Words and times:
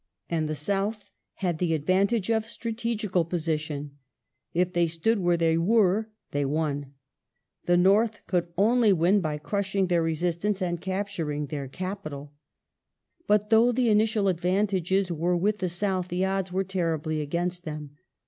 And 0.31 0.49
the 0.49 0.55
South 0.55 1.11
had 1.35 1.59
the 1.59 1.75
advantage 1.75 2.31
of 2.31 2.47
strategical 2.47 3.23
position; 3.23 3.99
if 4.51 4.73
they 4.73 4.87
stood 4.87 5.19
where 5.19 5.37
they 5.37 5.59
were, 5.59 6.09
they 6.31 6.43
won: 6.43 6.95
the 7.67 7.77
North 7.77 8.25
could 8.25 8.45
win 8.45 8.53
only 8.57 8.91
by 9.19 9.37
crushing 9.37 9.85
their 9.85 10.01
resistance 10.01 10.59
and 10.59 10.81
captur 10.81 11.31
ing 11.31 11.45
their 11.45 11.67
capital. 11.67 12.33
But 13.27 13.51
though 13.51 13.71
the 13.71 13.89
initial 13.89 14.27
advantages 14.27 15.11
were 15.11 15.37
with 15.37 15.59
the 15.59 15.69
South, 15.69 16.07
the 16.07 16.25
odds 16.25 16.51
were 16.51 16.63
terribly 16.63 17.21
against 17.21 17.63
them. 17.63 17.91